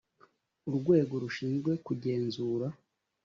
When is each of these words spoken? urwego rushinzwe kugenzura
urwego 0.69 1.13
rushinzwe 1.23 1.71
kugenzura 1.85 2.67